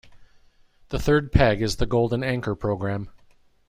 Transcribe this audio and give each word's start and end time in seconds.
The 0.89 0.97
third 0.97 1.31
peg 1.31 1.61
is 1.61 1.75
The 1.75 1.85
Golden 1.85 2.23
Anchor 2.23 2.55
Program. 2.55 3.09